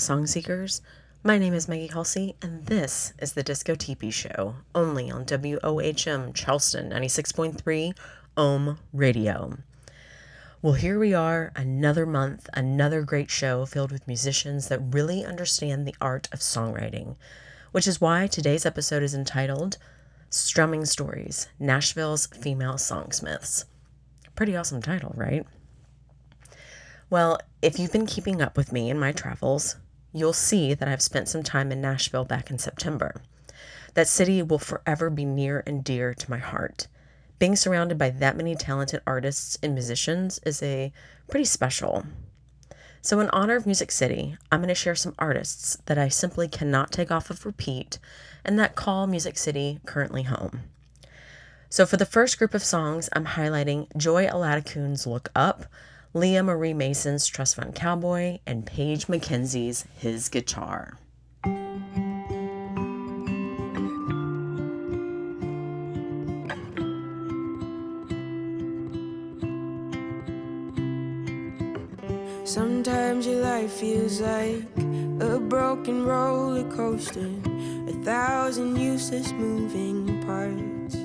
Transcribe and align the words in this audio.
Song 0.00 0.26
seekers. 0.26 0.80
My 1.22 1.36
name 1.36 1.52
is 1.52 1.68
Maggie 1.68 1.88
Halsey, 1.88 2.34
and 2.40 2.64
this 2.64 3.12
is 3.18 3.34
the 3.34 3.42
Disco 3.42 3.74
Teepee 3.74 4.10
Show, 4.10 4.54
only 4.74 5.10
on 5.10 5.26
WOHM 5.26 6.32
Charleston 6.32 6.88
96.3 6.88 7.92
Ohm 8.34 8.78
Radio. 8.94 9.58
Well, 10.62 10.72
here 10.72 10.98
we 10.98 11.12
are, 11.12 11.52
another 11.54 12.06
month, 12.06 12.48
another 12.54 13.02
great 13.02 13.30
show 13.30 13.66
filled 13.66 13.92
with 13.92 14.06
musicians 14.06 14.68
that 14.68 14.94
really 14.94 15.22
understand 15.22 15.86
the 15.86 15.94
art 16.00 16.30
of 16.32 16.38
songwriting, 16.38 17.16
which 17.72 17.86
is 17.86 18.00
why 18.00 18.26
today's 18.26 18.64
episode 18.64 19.02
is 19.02 19.14
entitled 19.14 19.76
Strumming 20.30 20.86
Stories 20.86 21.48
Nashville's 21.58 22.26
Female 22.28 22.74
Songsmiths. 22.74 23.66
Pretty 24.34 24.56
awesome 24.56 24.80
title, 24.80 25.12
right? 25.14 25.46
Well, 27.10 27.38
if 27.60 27.78
you've 27.78 27.92
been 27.92 28.06
keeping 28.06 28.40
up 28.40 28.56
with 28.56 28.72
me 28.72 28.88
in 28.88 28.98
my 28.98 29.12
travels, 29.12 29.76
you'll 30.12 30.32
see 30.32 30.74
that 30.74 30.88
I've 30.88 31.02
spent 31.02 31.28
some 31.28 31.42
time 31.42 31.70
in 31.72 31.80
Nashville 31.80 32.24
back 32.24 32.50
in 32.50 32.58
September. 32.58 33.22
That 33.94 34.08
city 34.08 34.42
will 34.42 34.58
forever 34.58 35.10
be 35.10 35.24
near 35.24 35.62
and 35.66 35.82
dear 35.82 36.14
to 36.14 36.30
my 36.30 36.38
heart. 36.38 36.86
Being 37.38 37.56
surrounded 37.56 37.96
by 37.98 38.10
that 38.10 38.36
many 38.36 38.54
talented 38.54 39.00
artists 39.06 39.58
and 39.62 39.74
musicians 39.74 40.40
is 40.44 40.62
a 40.62 40.92
pretty 41.28 41.46
special. 41.46 42.04
So, 43.02 43.18
in 43.18 43.30
honor 43.30 43.56
of 43.56 43.64
Music 43.64 43.90
City, 43.90 44.36
I'm 44.52 44.60
going 44.60 44.68
to 44.68 44.74
share 44.74 44.94
some 44.94 45.14
artists 45.18 45.78
that 45.86 45.96
I 45.96 46.08
simply 46.08 46.48
cannot 46.48 46.92
take 46.92 47.10
off 47.10 47.30
of 47.30 47.46
repeat 47.46 47.98
and 48.44 48.58
that 48.58 48.76
call 48.76 49.06
Music 49.06 49.38
City 49.38 49.80
currently 49.86 50.24
home. 50.24 50.64
So, 51.70 51.86
for 51.86 51.96
the 51.96 52.04
first 52.04 52.38
group 52.38 52.52
of 52.52 52.62
songs, 52.62 53.08
I'm 53.14 53.24
highlighting 53.24 53.86
Joy 53.96 54.26
Oladokun's 54.26 55.06
Look 55.06 55.30
Up, 55.34 55.64
Leah 56.12 56.42
Marie 56.42 56.74
Mason's 56.74 57.28
Trust 57.28 57.54
Fund 57.54 57.72
Cowboy, 57.76 58.40
and 58.44 58.66
Paige 58.66 59.06
McKenzie's 59.06 59.84
His 59.96 60.28
Guitar. 60.28 60.98
Sometimes 72.44 73.24
your 73.24 73.42
life 73.42 73.70
feels 73.70 74.20
like 74.20 74.64
a 75.20 75.38
broken 75.38 76.04
roller 76.04 76.68
coaster, 76.72 77.30
a 77.86 77.92
thousand 78.02 78.76
useless 78.76 79.30
moving 79.30 80.20
parts. 80.26 80.96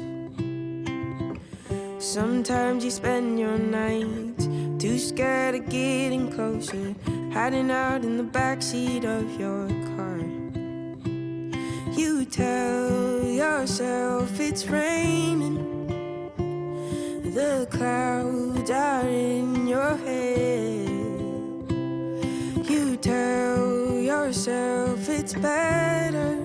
Sometimes 2.03 2.83
you 2.83 2.89
spend 2.89 3.39
your 3.39 3.59
nights 3.59 4.47
too 4.79 4.99
scared 4.99 5.55
of 5.55 5.69
getting 5.69 6.31
closer, 6.31 6.93
hiding 7.33 7.71
out 7.71 8.03
in 8.03 8.17
the 8.17 8.23
backseat 8.23 9.05
of 9.05 9.39
your 9.39 9.67
car. 9.95 10.19
You 11.97 12.25
tell 12.25 13.23
yourself 13.23 14.39
it's 14.39 14.67
raining, 14.67 15.57
the 17.33 17.67
clouds 17.71 18.69
are 18.69 19.07
in 19.07 19.67
your 19.67 19.95
head. 19.97 20.89
You 22.69 22.97
tell 22.97 23.93
yourself 23.95 25.07
it's 25.07 25.33
better 25.35 26.37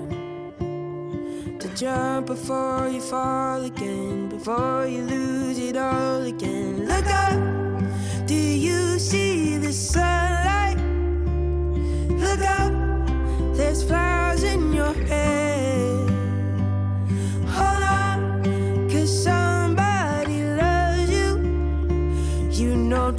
to 1.59 1.69
jump 1.75 2.27
before 2.27 2.89
you 2.89 3.01
fall 3.01 3.65
again, 3.65 4.29
before 4.29 4.87
you 4.87 5.03
lose 5.03 5.59
it 5.59 5.77
all 5.77 6.23
again. 6.23 6.87
Look 6.87 7.07
up, 7.07 7.50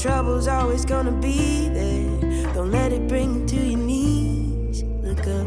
trouble's 0.02 0.48
always 0.48 0.84
gonna 0.84 1.12
be 1.12 1.70
there. 1.70 2.54
Don't 2.56 2.72
let 2.72 2.92
it 2.92 3.08
bring 3.08 3.42
you 3.42 3.46
to 3.46 3.56
your 3.56 3.78
knees. 3.78 4.82
Look 5.04 5.28
up. 5.28 5.46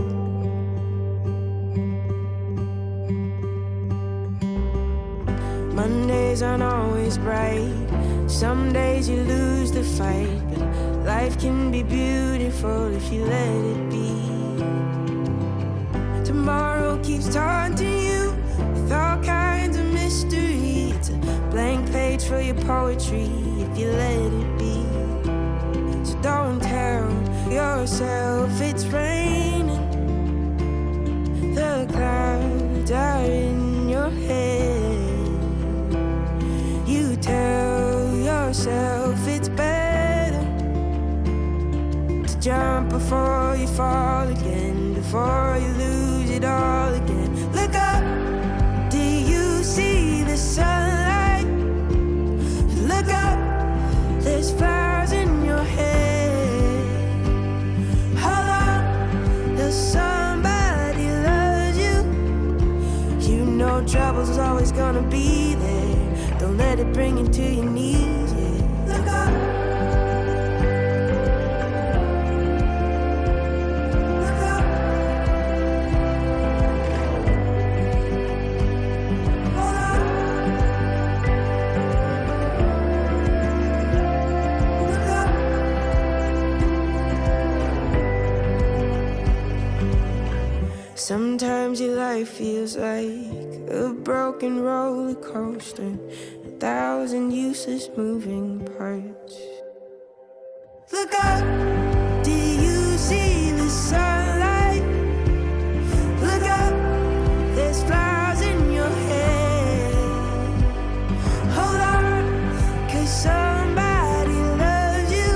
Mondays 5.75 6.41
aren't 6.43 6.63
always 6.63 7.19
bright. 7.19 7.75
Some 8.29 8.73
days 8.73 9.09
you 9.09 9.23
lose 9.23 9.73
the 9.73 9.83
fight, 9.83 10.41
but 10.51 10.61
life 11.05 11.37
can 11.41 11.73
be 11.73 11.83
beautiful 11.83 12.95
if 12.95 13.13
you 13.13 13.25
let 13.25 13.57
it 13.73 13.91
be. 13.91 14.15
Tomorrow 16.25 17.01
keeps 17.03 17.29
taunting 17.35 17.99
you 18.07 18.24
for 22.29 22.41
your 22.41 22.55
poetry 22.55 23.29
if 23.59 23.79
you 23.79 23.89
let 23.91 24.33
it 24.33 24.59
be. 24.59 24.83
So 26.05 26.19
don't 26.23 26.61
tell 26.61 27.11
yourself 27.53 28.61
it's 28.63 28.87
raining. 28.87 29.85
The 31.55 31.87
clouds 31.93 32.91
are 32.93 33.25
in 33.25 33.89
your 33.91 34.11
head. 34.11 35.13
You 36.89 37.17
tell 37.17 38.17
yourself 38.17 39.29
it's 39.29 39.51
better 39.51 40.45
to 42.27 42.41
jump 42.41 42.89
before 42.89 43.57
you 43.59 43.67
fall 43.67 44.29
again, 44.29 44.95
before 44.95 45.59
you 45.61 45.69
lose 45.75 46.31
it 46.31 46.45
all 46.45 46.89
again. 46.95 47.04
Know 64.27 64.35
trouble's 64.35 64.39
always 64.39 64.73
gonna 64.73 65.03
be 65.03 65.55
there. 65.55 66.39
Don't 66.39 66.57
let 66.57 66.79
it 66.79 66.93
bring 66.93 67.19
you 67.19 67.29
to 67.29 67.43
your 67.43 67.65
knees. 67.65 68.33
Yeah. 68.33 68.97
Look 68.97 69.07
up. 69.07 69.55
Sometimes 90.97 91.81
your 91.83 91.97
life 91.97 92.29
feels 92.29 92.77
like 92.79 93.44
broken 94.05 94.61
roller 94.61 95.15
coaster, 95.15 95.99
a 96.45 96.51
thousand 96.61 97.31
useless 97.31 97.89
moving 97.97 98.61
parts. 98.77 99.41
Look 100.93 101.15
up, 101.25 101.43
do 102.23 102.31
you 102.31 102.99
see 102.99 103.51
the 103.53 103.67
sunlight? 103.71 104.83
Look 106.21 106.43
up, 106.43 106.75
there's 107.57 107.83
flowers 107.85 108.43
in 108.43 108.73
your 108.73 108.91
head. 109.09 109.95
Hold 111.57 111.81
on, 111.97 112.89
cause 112.91 113.09
somebody 113.09 114.39
loves 114.61 115.11
you. 115.19 115.31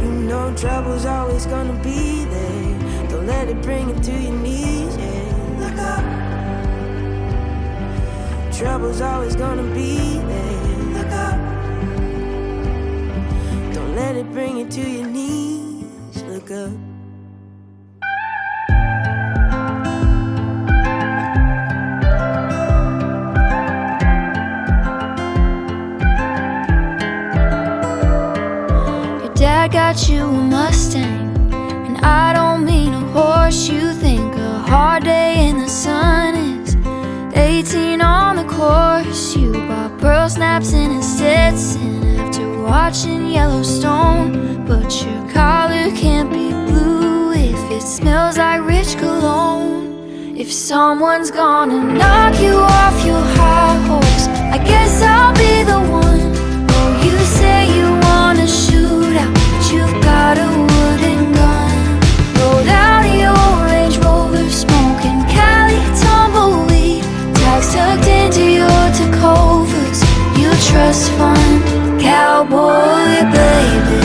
You 0.00 0.12
know 0.28 0.54
trouble's 0.56 1.06
always 1.06 1.46
gonna 1.46 1.78
be 1.82 2.24
there. 2.24 3.08
Don't 3.10 3.26
let 3.26 3.48
it 3.48 3.60
bring 3.62 3.88
you 3.88 3.96
to 3.96 4.12
your 4.12 4.32
knees, 4.32 4.96
yeah. 4.96 5.21
Trouble's 8.62 9.00
always 9.00 9.34
gonna 9.34 9.64
be 9.74 10.18
there. 10.18 10.78
Look 10.94 11.10
up. 11.10 11.36
Don't 13.74 13.96
let 13.96 14.14
it 14.14 14.30
bring 14.30 14.56
you 14.58 14.68
to 14.68 14.80
your 14.80 15.08
knees. 15.08 16.22
Look 16.28 16.48
up. 16.52 16.70
Your 29.24 29.34
dad 29.34 29.72
got 29.72 30.08
you 30.08 30.31
pearl 40.22 40.30
snaps 40.30 40.72
and 40.72 40.92
a 40.92 41.78
in 41.80 42.16
after 42.16 42.62
watching 42.62 43.26
Yellowstone, 43.26 44.64
but 44.64 45.04
your 45.04 45.28
collar 45.32 45.90
can't 45.96 46.30
be 46.30 46.50
blue 46.50 47.32
if 47.32 47.60
it 47.72 47.80
smells 47.80 48.38
like 48.38 48.64
rich 48.64 48.96
cologne. 48.98 50.36
If 50.38 50.52
someone's 50.52 51.32
gonna 51.32 51.82
knock 51.82 52.40
you 52.40 52.54
off 52.54 53.04
your 53.04 53.24
high 53.36 53.76
horse, 53.88 54.28
I 54.54 54.58
guess 54.58 55.02
I'll 55.02 55.34
be 55.34 55.64
the 55.64 55.80
one. 55.90 56.11
Trust 70.72 71.10
fund, 71.12 72.00
cowboy 72.00 73.30
baby. 73.30 74.00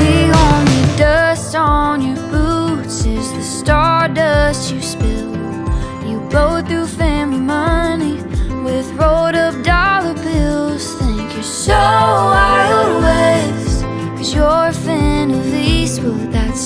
The 0.00 0.18
only 0.46 0.96
dust 0.98 1.54
on 1.54 2.02
your 2.02 2.16
boots 2.30 3.04
is 3.04 3.32
the 3.32 3.42
stardust 3.42 4.72
you 4.72 4.82
spill. 4.82 5.19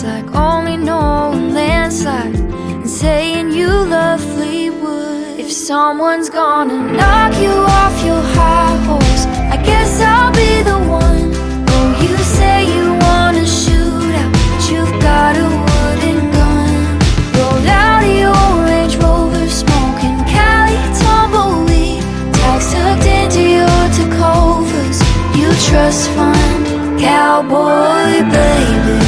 Like 0.05 0.35
only 0.35 0.77
knowing 0.77 1.55
landslide 1.55 2.35
and 2.37 2.89
saying 2.89 3.53
you 3.53 3.69
love 3.69 4.21
Fleetwood. 4.21 5.41
If 5.41 5.51
someone's 5.51 6.29
gonna 6.29 6.93
knock 6.93 7.33
you 7.41 7.51
off 7.51 7.97
your 8.05 8.21
high 8.37 8.77
horse, 8.85 9.25
I 9.55 9.57
guess 9.65 10.03
I'll 10.03 10.31
be 10.33 10.63
the 10.63 10.79
one. 10.79 11.33
Oh, 11.73 11.89
you 12.03 12.15
say 12.19 12.67
you 12.77 12.93
wanna 13.07 13.47
shoot 13.47 14.15
out, 14.21 14.31
but 14.33 14.71
you've 14.71 14.95
got 15.01 15.37
a 15.47 15.49
wooden 15.65 16.21
gun. 16.37 16.99
Rolled 17.37 17.67
out 17.67 18.05
of 18.05 18.15
your 18.25 18.45
Range 18.69 18.97
Rover, 18.97 19.49
smoking 19.49 20.19
Cali 20.29 20.77
tumbleweed. 21.01 22.03
Tags 22.35 22.69
tucked 22.75 23.07
into 23.07 23.43
your 23.59 23.81
Tecovas. 23.97 24.99
You 25.35 25.49
trust 25.67 26.11
fund, 26.11 27.01
cowboy 27.01 28.21
baby. 28.31 29.04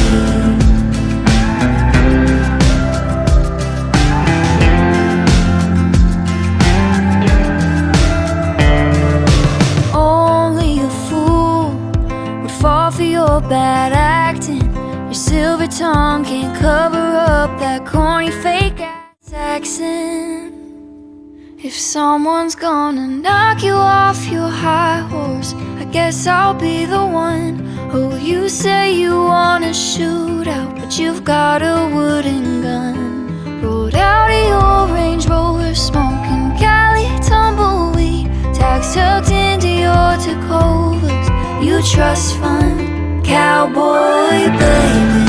Someone's 21.87 22.53
gonna 22.53 23.07
knock 23.07 23.63
you 23.63 23.71
off 23.71 24.27
your 24.27 24.49
high 24.49 24.99
horse, 25.09 25.53
I 25.79 25.85
guess 25.85 26.27
I'll 26.27 26.53
be 26.53 26.83
the 26.83 27.05
one. 27.07 27.65
Oh, 27.93 28.17
you 28.17 28.49
say 28.49 28.93
you 28.93 29.11
wanna 29.11 29.73
shoot 29.73 30.49
out, 30.49 30.75
but 30.75 30.99
you've 30.99 31.23
got 31.23 31.61
a 31.61 31.89
wooden 31.95 32.61
gun. 32.61 33.61
Rolled 33.61 33.95
out 33.95 34.29
of 34.29 34.47
your 34.51 34.97
Range 34.97 35.25
Rover, 35.27 35.73
smoking 35.73 36.51
Cali 36.59 37.07
tumbleweed. 37.21 38.27
Tags 38.53 38.93
tucked 38.93 39.31
into 39.31 39.69
your 39.69 40.17
Tecovas. 40.19 41.63
You 41.63 41.81
trust 41.83 42.35
fund, 42.35 43.23
cowboy 43.23 44.51
baby. 44.59 45.26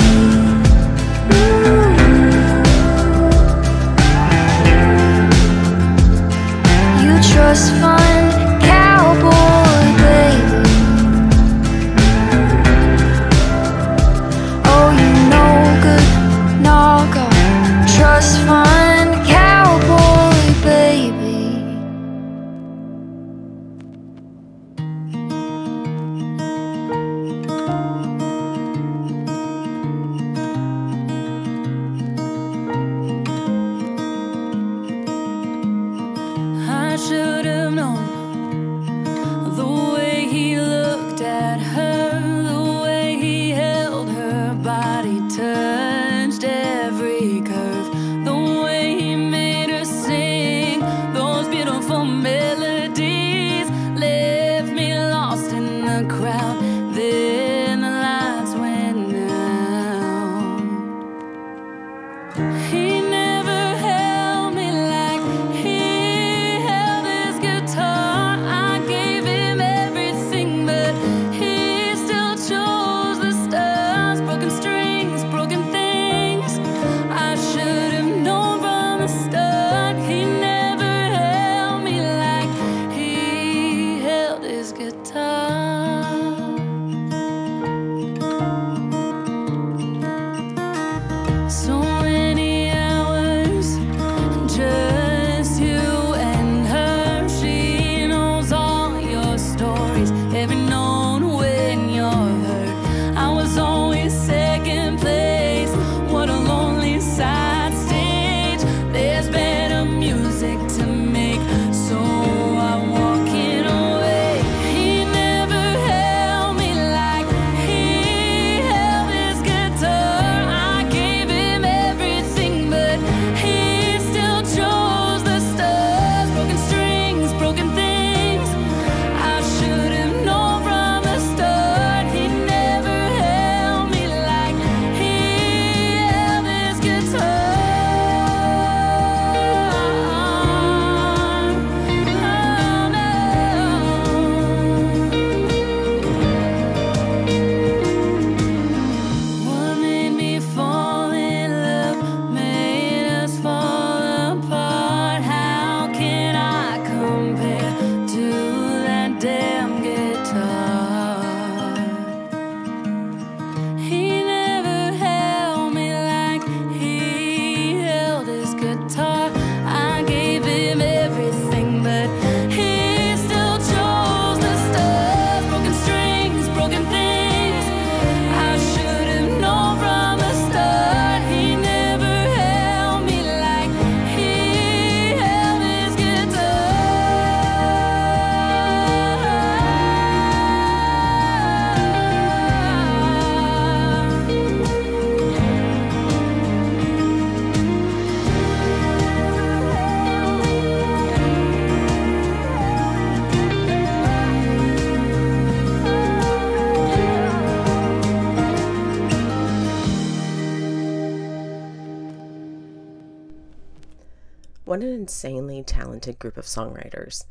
Insanely 215.09 215.63
talented 215.63 216.19
group 216.19 216.37
of 216.37 216.45
songwriters. 216.45 217.25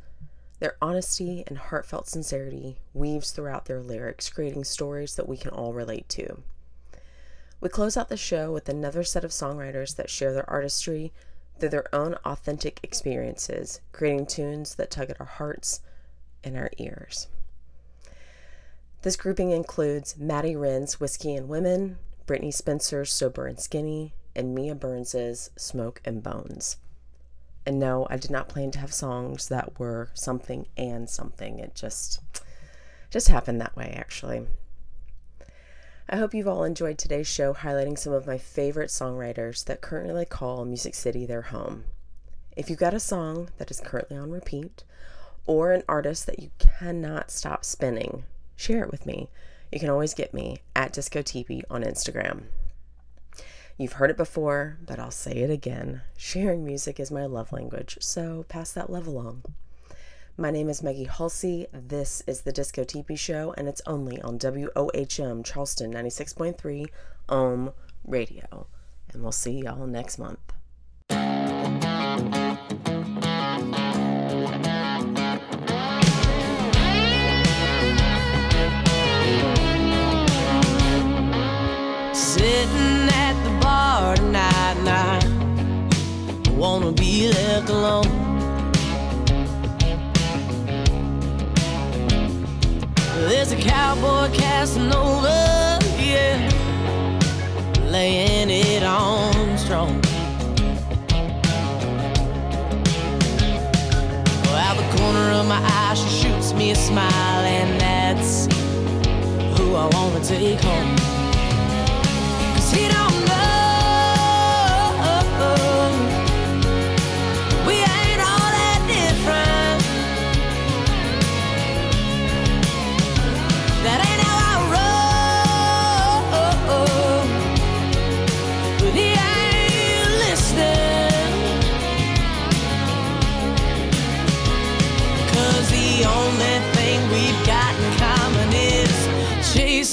Their 0.58 0.76
honesty 0.82 1.44
and 1.46 1.56
heartfelt 1.56 2.08
sincerity 2.08 2.80
weaves 2.92 3.30
throughout 3.30 3.66
their 3.66 3.80
lyrics, 3.80 4.28
creating 4.28 4.64
stories 4.64 5.14
that 5.14 5.28
we 5.28 5.36
can 5.36 5.52
all 5.52 5.72
relate 5.72 6.08
to. 6.08 6.42
We 7.60 7.68
close 7.68 7.96
out 7.96 8.08
the 8.08 8.16
show 8.16 8.50
with 8.50 8.68
another 8.68 9.04
set 9.04 9.22
of 9.22 9.30
songwriters 9.30 9.94
that 9.94 10.10
share 10.10 10.32
their 10.32 10.50
artistry 10.50 11.12
through 11.60 11.68
their 11.68 11.94
own 11.94 12.14
authentic 12.24 12.80
experiences, 12.82 13.80
creating 13.92 14.26
tunes 14.26 14.74
that 14.74 14.90
tug 14.90 15.10
at 15.10 15.20
our 15.20 15.26
hearts 15.26 15.80
and 16.42 16.56
our 16.56 16.72
ears. 16.78 17.28
This 19.02 19.14
grouping 19.14 19.52
includes 19.52 20.18
Maddie 20.18 20.56
Wren's 20.56 20.98
Whiskey 20.98 21.36
and 21.36 21.48
Women, 21.48 21.98
Brittney 22.26 22.52
Spencer's 22.52 23.12
Sober 23.12 23.46
and 23.46 23.60
Skinny, 23.60 24.14
and 24.34 24.52
Mia 24.52 24.74
Burns's 24.74 25.50
Smoke 25.56 26.00
and 26.04 26.24
Bones. 26.24 26.78
And 27.68 27.78
no, 27.78 28.06
I 28.08 28.16
did 28.16 28.30
not 28.30 28.48
plan 28.48 28.70
to 28.70 28.78
have 28.78 28.94
songs 28.94 29.48
that 29.48 29.78
were 29.78 30.08
something 30.14 30.68
and 30.78 31.06
something. 31.06 31.58
It 31.58 31.74
just 31.74 32.18
just 33.10 33.28
happened 33.28 33.60
that 33.60 33.76
way 33.76 33.94
actually. 33.94 34.46
I 36.08 36.16
hope 36.16 36.32
you've 36.32 36.48
all 36.48 36.64
enjoyed 36.64 36.96
today's 36.96 37.26
show 37.26 37.52
highlighting 37.52 37.98
some 37.98 38.14
of 38.14 38.26
my 38.26 38.38
favorite 38.38 38.88
songwriters 38.88 39.66
that 39.66 39.82
currently 39.82 40.24
call 40.24 40.64
Music 40.64 40.94
City 40.94 41.26
their 41.26 41.42
home. 41.42 41.84
If 42.56 42.70
you've 42.70 42.78
got 42.78 42.94
a 42.94 42.98
song 42.98 43.50
that 43.58 43.70
is 43.70 43.82
currently 43.82 44.16
on 44.16 44.30
repeat 44.30 44.84
or 45.44 45.72
an 45.72 45.82
artist 45.86 46.24
that 46.24 46.38
you 46.38 46.50
cannot 46.58 47.30
stop 47.30 47.66
spinning, 47.66 48.24
share 48.56 48.82
it 48.82 48.90
with 48.90 49.04
me. 49.04 49.28
You 49.70 49.78
can 49.78 49.90
always 49.90 50.14
get 50.14 50.32
me 50.32 50.62
at 50.74 50.94
Disco 50.94 51.20
Teepee 51.20 51.64
on 51.68 51.82
Instagram. 51.84 52.44
You've 53.80 53.92
heard 53.92 54.10
it 54.10 54.16
before, 54.16 54.76
but 54.84 54.98
I'll 54.98 55.12
say 55.12 55.36
it 55.36 55.50
again. 55.50 56.02
Sharing 56.16 56.64
music 56.64 56.98
is 56.98 57.12
my 57.12 57.26
love 57.26 57.52
language, 57.52 57.96
so 58.00 58.44
pass 58.48 58.72
that 58.72 58.90
love 58.90 59.06
along. 59.06 59.44
My 60.36 60.50
name 60.50 60.68
is 60.68 60.82
Maggie 60.82 61.04
Halsey. 61.04 61.68
This 61.72 62.24
is 62.26 62.40
the 62.40 62.50
Disco 62.50 62.82
Teepee 62.82 63.14
Show, 63.14 63.54
and 63.56 63.68
it's 63.68 63.80
only 63.86 64.20
on 64.20 64.36
WOHM 64.40 65.44
Charleston 65.44 65.92
96.3 65.92 66.86
Ohm 67.28 67.72
Radio. 68.04 68.66
And 69.12 69.22
we'll 69.22 69.30
see 69.30 69.62
y'all 69.62 69.86
next 69.86 70.18
month. 70.18 70.52
Cowboy 93.60 94.30
casting 94.32 94.92
over, 94.92 95.78
yeah, 95.98 96.38
laying 97.84 98.50
it 98.50 98.82
on 98.82 99.58
strong. 99.58 100.00
Out 104.68 104.76
the 104.76 104.98
corner 104.98 105.30
of 105.32 105.46
my 105.46 105.60
eye, 105.62 105.94
she 105.94 106.08
shoots 106.08 106.52
me 106.52 106.72
a 106.72 106.74
smile, 106.74 107.44
and 107.44 107.80
that's 107.80 108.46
who 109.58 109.74
I 109.74 109.86
wanna 109.94 110.22
take 110.24 110.60
home. 110.60 111.07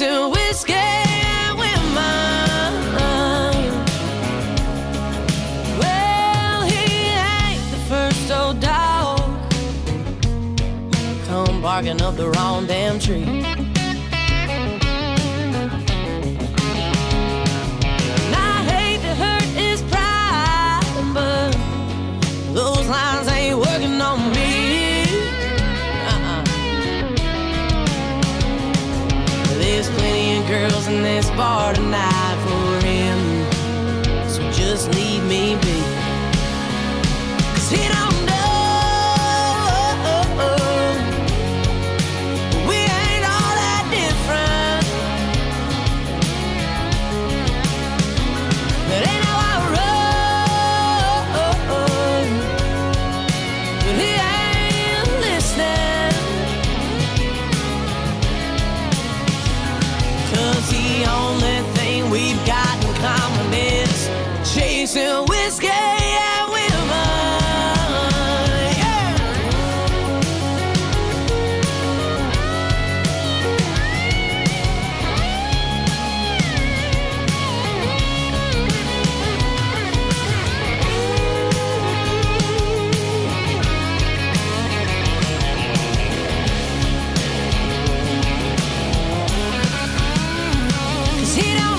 And 0.08 1.58
women. 1.58 2.74
Well, 5.80 6.62
he 6.64 7.10
ain't 7.10 7.72
the 7.72 7.78
first 7.90 8.32
old 8.32 8.60
dog 8.60 9.20
come 11.28 11.62
barking 11.62 12.02
up 12.02 12.16
the 12.16 12.30
wrong 12.30 12.68
damn 12.68 13.00
tree. 13.00 13.55
In 30.88 31.02
this 31.02 31.30
bar 31.32 31.74
tonight 31.74 32.38
for 32.46 32.86
him, 32.86 34.30
so 34.30 34.42
just 34.52 34.94
leave 34.94 35.24
me 35.24 35.56
he 91.36 91.54
don't 91.54 91.75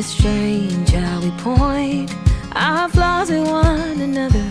It's 0.00 0.08
strange 0.08 0.88
how 0.92 1.20
we 1.20 1.30
point 1.42 2.10
our 2.52 2.88
flaws 2.88 3.30
at 3.30 3.42
one 3.42 4.00
another. 4.00 4.50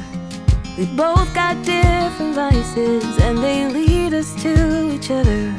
We 0.78 0.86
both 0.96 1.34
got 1.34 1.56
different 1.66 2.36
vices 2.36 3.18
and 3.18 3.40
they 3.40 3.66
lead 3.66 4.14
us 4.14 4.36
to 4.44 4.92
each 4.92 5.10
other. 5.10 5.52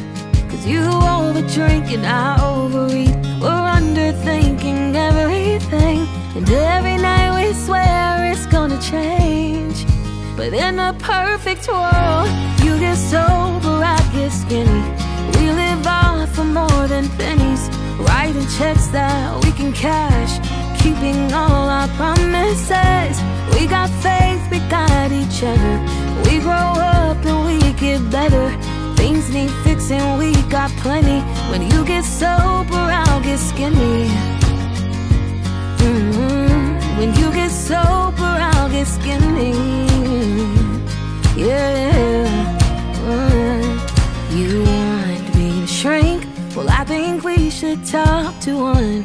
Cause 0.48 0.64
you 0.64 0.82
overdrink 0.82 1.92
and 1.92 2.06
I 2.06 2.38
overeat. 2.40 3.16
We're 3.42 3.66
underthinking 3.78 4.94
everything. 4.94 6.06
And 6.36 6.48
every 6.48 6.96
night 6.96 7.34
we 7.34 7.52
swear 7.52 8.30
it's 8.30 8.46
gonna 8.46 8.80
change. 8.80 9.84
But 10.36 10.52
in 10.52 10.78
a 10.78 10.92
perfect 11.00 11.66
world, 11.66 12.28
you 12.62 12.78
get 12.78 12.94
sober, 12.94 13.82
I 13.82 13.98
get 14.12 14.30
skinny. 14.30 14.84
We 15.34 15.50
live 15.50 15.84
off 15.84 16.32
for 16.36 16.44
more 16.44 16.86
than 16.86 17.08
pennies. 17.18 17.79
Writing 18.06 18.46
checks 18.58 18.86
that 18.88 19.44
we 19.44 19.50
can 19.52 19.72
cash. 19.72 20.32
Keeping 20.82 21.32
all 21.32 21.68
our 21.68 21.88
promises. 22.00 23.16
We 23.54 23.66
got 23.66 23.90
faith, 24.06 24.42
we 24.50 24.58
got 24.70 25.12
each 25.12 25.42
other. 25.42 25.76
We 26.24 26.38
grow 26.40 26.70
up 26.96 27.18
and 27.24 27.40
we 27.48 27.58
get 27.74 28.00
better. 28.10 28.46
Things 28.96 29.28
need 29.30 29.50
fixing, 29.64 30.18
we 30.18 30.32
got 30.48 30.70
plenty. 30.82 31.20
When 31.50 31.62
you 31.70 31.84
get 31.84 32.04
sober, 32.04 32.84
I'll 33.02 33.20
get 33.20 33.38
skinny. 33.38 34.08
Mhm. 35.78 36.98
When 36.98 37.14
you 37.14 37.32
get 37.32 37.50
sober, 37.50 38.32
I'll 38.52 38.68
get 38.68 38.86
skinny. 38.86 39.52
Yeah. 41.36 42.59
Talk 47.90 48.38
to 48.38 48.54
one. 48.54 49.02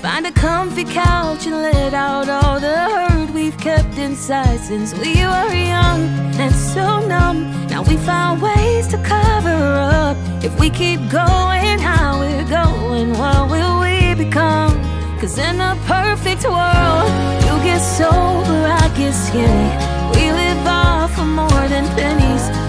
Find 0.00 0.26
a 0.26 0.32
comfy 0.32 0.84
couch 0.84 1.46
and 1.46 1.56
let 1.56 1.92
out 1.92 2.30
all 2.30 2.58
the 2.58 2.74
hurt 2.74 3.30
we've 3.30 3.58
kept 3.58 3.98
inside 3.98 4.58
since 4.58 4.94
we 4.94 5.16
were 5.16 5.52
young 5.52 6.00
and 6.40 6.54
so 6.54 7.06
numb. 7.06 7.38
Now 7.68 7.82
we 7.82 7.98
found 7.98 8.40
ways 8.40 8.88
to 8.88 8.98
cover 9.02 9.60
up. 10.00 10.16
If 10.42 10.58
we 10.58 10.70
keep 10.70 11.00
going 11.10 11.78
how 11.78 12.20
we're 12.20 12.48
going, 12.48 13.10
what 13.18 13.50
will 13.50 13.80
we 13.80 14.14
become? 14.14 14.72
Cause 15.20 15.36
in 15.36 15.60
a 15.60 15.76
perfect 15.84 16.44
world, 16.44 17.10
you 17.46 17.54
get 17.68 17.80
sober, 17.80 18.60
I 18.80 18.90
get 18.96 19.12
skinny. 19.12 19.68
We 20.16 20.32
live 20.32 20.66
off 20.66 21.16
for 21.16 21.26
more 21.26 21.68
than 21.68 21.84
pennies. 21.96 22.65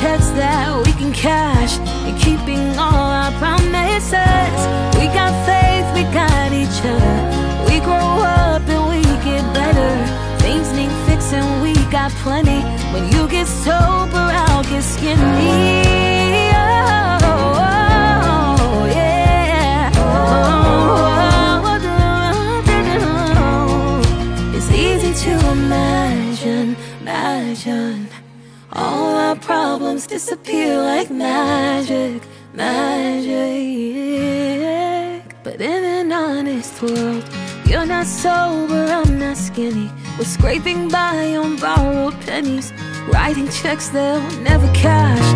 Checks 0.00 0.30
that 0.38 0.86
we 0.86 0.92
can 0.92 1.12
cash 1.12 1.76
and 2.06 2.16
keeping 2.22 2.78
all 2.78 3.10
our 3.10 3.32
promises. 3.42 4.58
We 4.94 5.10
got 5.10 5.34
faith, 5.42 5.86
we 5.92 6.04
got 6.14 6.52
each 6.52 6.78
other. 6.86 7.18
We 7.66 7.80
grow 7.80 8.22
up 8.22 8.62
and 8.68 8.86
we 8.86 9.02
get 9.26 9.42
better. 9.52 9.90
Things 10.38 10.70
need 10.70 10.94
fixing, 11.10 11.42
we 11.62 11.74
got 11.90 12.12
plenty. 12.22 12.62
When 12.94 13.10
you 13.10 13.26
get 13.28 13.48
sober, 13.48 14.22
I'll 14.46 14.62
get 14.62 14.84
skinny. 14.84 15.27
Disappear 30.18 30.74
like 30.82 31.10
magic, 31.12 32.20
magic. 32.52 32.82
But 35.44 35.60
in 35.60 35.84
an 35.84 36.10
honest 36.10 36.82
world, 36.82 37.24
you're 37.64 37.86
not 37.86 38.04
sober, 38.04 38.84
I'm 38.98 39.16
not 39.20 39.36
skinny. 39.36 39.88
We're 40.18 40.24
scraping 40.24 40.88
by 40.88 41.36
on 41.36 41.54
borrowed 41.58 42.20
pennies, 42.26 42.72
writing 43.12 43.48
checks 43.48 43.90
they'll 43.90 44.28
never 44.42 44.66
cash, 44.74 45.28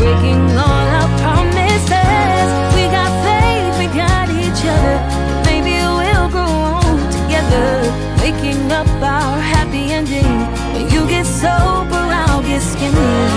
breaking 0.00 0.44
all 0.64 0.86
our 0.98 1.10
promises. 1.20 2.48
We 2.76 2.84
got 2.98 3.12
faith, 3.26 3.74
we 3.80 3.86
got 4.04 4.26
each 4.42 4.62
other. 4.74 4.98
Maybe 5.44 5.74
we'll 5.98 6.30
grow 6.34 6.80
old 6.80 7.04
together, 7.18 7.68
making 8.24 8.72
up 8.72 8.88
our 9.02 9.38
happy 9.54 9.92
ending. 9.98 10.32
When 10.72 10.84
you 10.88 11.06
get 11.06 11.26
sober, 11.26 12.02
I'll 12.24 12.42
get 12.42 12.62
skinny. 12.62 13.31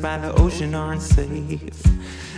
By 0.00 0.16
the 0.18 0.32
ocean 0.40 0.74
aren't 0.74 1.02
safe. 1.02 1.82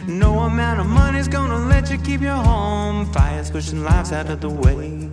No 0.07 0.41
amount 0.41 0.81
of 0.81 0.87
money's 0.87 1.29
gonna 1.29 1.59
let 1.67 1.91
you 1.91 1.99
keep 1.99 2.21
your 2.21 2.37
home. 2.37 3.07
Fires 3.13 3.51
pushing 3.51 3.85
lives 3.85 4.13
out 4.13 4.29
of 4.29 4.41
the 4.41 4.51
way. 4.51 5.09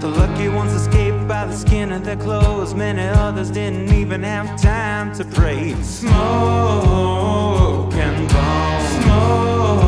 The 0.00 0.08
lucky 0.08 0.48
ones 0.48 0.72
escaped 0.72 1.28
by 1.28 1.46
the 1.46 1.56
skin 1.56 1.92
of 1.92 2.04
their 2.04 2.16
clothes. 2.16 2.74
Many 2.74 3.02
others 3.02 3.50
didn't 3.50 3.92
even 3.92 4.22
have 4.22 4.60
time 4.60 5.14
to 5.14 5.24
pray. 5.24 5.74
Smoke 5.82 6.12
and 7.94 8.28
bone. 8.32 9.02
Smoke 9.02 9.79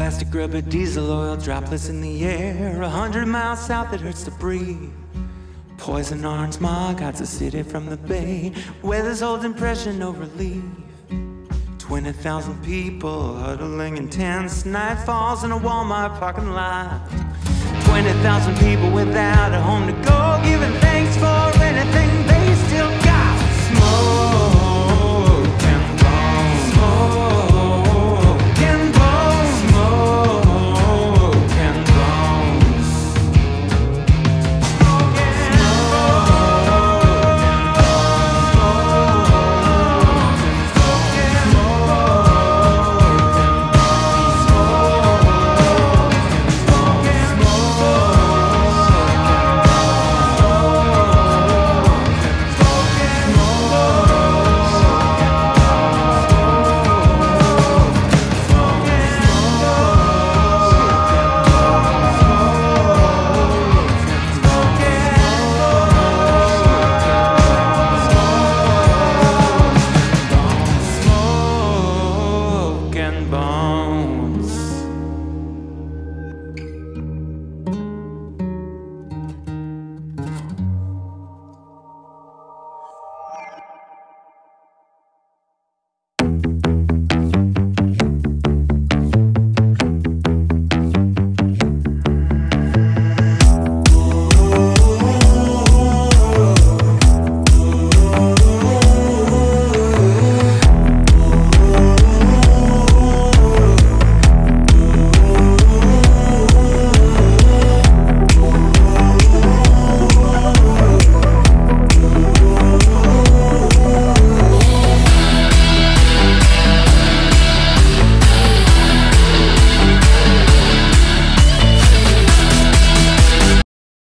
grub 0.00 0.34
rubber, 0.34 0.62
diesel 0.62 1.10
oil 1.10 1.36
droplets 1.36 1.90
in 1.90 2.00
the 2.00 2.24
air. 2.24 2.80
A 2.80 2.88
hundred 2.88 3.26
miles 3.26 3.60
south, 3.60 3.92
it 3.92 4.00
hurts 4.00 4.24
to 4.24 4.30
breathe. 4.30 4.90
Poison 5.76 6.24
orange 6.24 6.54
smog 6.54 7.00
hides 7.00 7.18
the 7.18 7.26
city 7.26 7.62
from 7.62 7.84
the 7.84 7.98
bay. 7.98 8.52
Weather's 8.82 9.20
holding 9.20 9.52
pressure, 9.52 9.92
no 9.92 10.12
relief. 10.12 10.62
20,000 11.78 12.64
people 12.64 13.36
huddling 13.36 13.98
in 13.98 14.08
tents. 14.08 14.64
Night 14.64 14.98
falls 15.04 15.44
in 15.44 15.52
a 15.52 15.58
Walmart 15.58 16.18
parking 16.18 16.50
lot. 16.50 17.06
20,000 17.84 18.56
people 18.56 18.90
without 18.92 19.52
a 19.52 19.60
home 19.60 19.86
to 19.86 19.92
go, 20.08 20.40
giving 20.42 20.72
thanks 20.80 21.14
for 21.18 21.62
anything 21.62 22.29